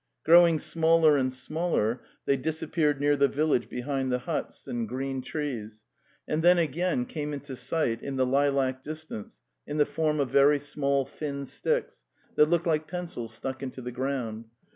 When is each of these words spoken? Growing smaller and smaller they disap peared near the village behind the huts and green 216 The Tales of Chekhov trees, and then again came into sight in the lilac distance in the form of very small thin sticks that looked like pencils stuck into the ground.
Growing 0.23 0.57
smaller 0.57 1.15
and 1.15 1.31
smaller 1.31 2.01
they 2.25 2.35
disap 2.35 2.71
peared 2.71 2.99
near 2.99 3.15
the 3.15 3.27
village 3.27 3.69
behind 3.69 4.11
the 4.11 4.17
huts 4.17 4.67
and 4.67 4.89
green 4.89 5.21
216 5.21 5.21
The 5.29 5.43
Tales 5.45 5.77
of 5.77 5.77
Chekhov 5.77 6.17
trees, 6.23 6.27
and 6.27 6.43
then 6.43 6.57
again 6.97 7.05
came 7.05 7.33
into 7.35 7.55
sight 7.55 8.01
in 8.01 8.15
the 8.15 8.25
lilac 8.25 8.81
distance 8.81 9.41
in 9.67 9.77
the 9.77 9.85
form 9.85 10.19
of 10.19 10.31
very 10.31 10.57
small 10.57 11.05
thin 11.05 11.45
sticks 11.45 12.03
that 12.33 12.49
looked 12.49 12.65
like 12.65 12.87
pencils 12.87 13.31
stuck 13.31 13.61
into 13.61 13.79
the 13.83 13.91
ground. 13.91 14.45